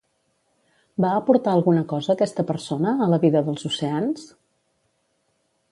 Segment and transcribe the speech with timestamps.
[1.05, 4.27] Va aportar alguna cosa aquesta persona a la vida dels oceans?